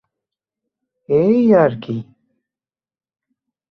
[1.09, 1.95] এই আর কি।